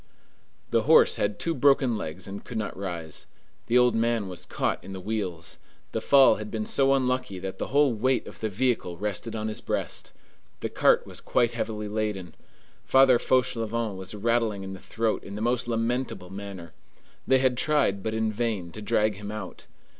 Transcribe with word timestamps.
The 0.71 0.85
horse 0.89 1.17
had 1.17 1.37
two 1.37 1.53
broken 1.53 1.95
legs 1.95 2.27
and 2.27 2.43
could 2.43 2.57
not 2.57 2.75
rise. 2.75 3.27
The 3.67 3.77
old 3.77 3.93
man 3.93 4.27
was 4.27 4.47
caught 4.47 4.83
in 4.83 4.93
the 4.93 4.99
wheels. 4.99 5.59
The 5.91 6.01
fall 6.01 6.37
had 6.37 6.49
been 6.49 6.65
so 6.65 6.95
unlucky 6.95 7.37
that 7.37 7.59
the 7.59 7.67
whole 7.67 7.93
weight 7.93 8.25
of 8.25 8.39
the 8.39 8.49
vehicle 8.49 8.97
rested 8.97 9.35
on 9.35 9.47
his 9.47 9.61
breast. 9.61 10.11
The 10.61 10.69
cart 10.69 11.05
was 11.05 11.21
quite 11.21 11.51
heavily 11.51 11.87
laden. 11.87 12.33
Father 12.83 13.19
Fauchelevent 13.19 13.95
was 13.95 14.15
rattling 14.15 14.63
in 14.63 14.73
the 14.73 14.79
throat 14.79 15.23
in 15.23 15.35
the 15.35 15.39
most 15.39 15.67
lamentable 15.67 16.31
manner. 16.31 16.73
They 17.27 17.37
had 17.37 17.55
tried, 17.55 18.01
but 18.01 18.15
in 18.15 18.33
vain, 18.33 18.71
to 18.71 18.81
drag 18.81 19.17
him 19.17 19.31
out. 19.31 19.67